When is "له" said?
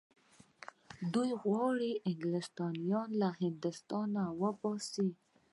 3.21-3.29